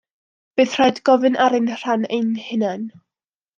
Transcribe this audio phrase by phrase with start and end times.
[0.59, 2.91] Bydd rhaid gofyn ar ein rhan ein hunain.